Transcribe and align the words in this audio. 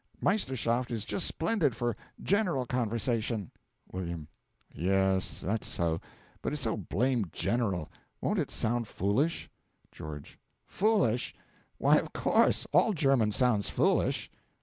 Meisterschaft 0.19 0.89
is 0.89 1.05
just 1.05 1.27
splendid 1.27 1.75
for 1.75 1.95
general 2.23 2.65
conversation. 2.65 3.51
W. 3.93 4.25
Yes, 4.73 5.41
that's 5.41 5.67
so; 5.67 6.01
but 6.41 6.51
it's 6.51 6.63
so 6.63 6.75
blamed 6.75 7.31
general! 7.33 7.87
Won't 8.19 8.39
it 8.39 8.49
sound 8.49 8.87
foolish? 8.87 9.47
GEO. 9.91 10.19
Foolish! 10.65 11.35
Why, 11.77 11.97
of 11.97 12.13
course; 12.13 12.65
all 12.73 12.93
German 12.93 13.31
sounds 13.31 13.69
foolish. 13.69 14.31